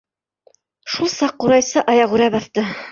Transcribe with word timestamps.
Шул 0.95 1.13
саҡ 1.17 1.39
ҡурайсы 1.45 1.87
аяғүрә 1.95 2.35
баҫты. 2.39 2.71